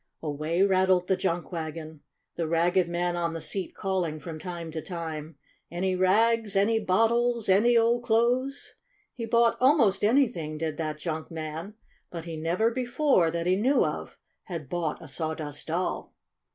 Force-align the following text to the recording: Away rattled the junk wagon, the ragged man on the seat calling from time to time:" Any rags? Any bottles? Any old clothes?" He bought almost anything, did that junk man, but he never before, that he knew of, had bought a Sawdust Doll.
Away 0.23 0.63
rattled 0.63 1.07
the 1.07 1.15
junk 1.15 1.51
wagon, 1.51 2.01
the 2.35 2.47
ragged 2.47 2.89
man 2.89 3.15
on 3.15 3.33
the 3.33 3.39
seat 3.39 3.75
calling 3.75 4.19
from 4.19 4.39
time 4.39 4.71
to 4.71 4.81
time:" 4.81 5.37
Any 5.71 5.93
rags? 5.95 6.55
Any 6.55 6.79
bottles? 6.79 7.47
Any 7.47 7.77
old 7.77 8.01
clothes?" 8.03 8.73
He 9.13 9.27
bought 9.27 9.57
almost 9.59 10.03
anything, 10.03 10.57
did 10.57 10.77
that 10.77 10.97
junk 10.97 11.29
man, 11.29 11.75
but 12.09 12.25
he 12.25 12.35
never 12.35 12.71
before, 12.71 13.29
that 13.29 13.45
he 13.45 13.55
knew 13.55 13.85
of, 13.85 14.17
had 14.45 14.69
bought 14.69 15.03
a 15.03 15.07
Sawdust 15.07 15.67
Doll. 15.67 16.11